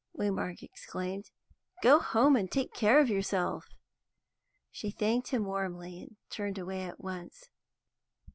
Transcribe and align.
Waymark 0.17 0.63
exclaimed. 0.63 1.29
"Go 1.83 1.99
home 1.99 2.35
and 2.35 2.51
take 2.51 2.73
care 2.73 2.99
of 2.99 3.07
yourself." 3.07 3.67
She 4.71 4.89
thanked 4.89 5.27
him 5.27 5.45
warmly, 5.45 6.01
and 6.01 6.15
turned 6.31 6.57
away 6.57 6.81
at 6.81 6.99
once. 6.99 7.51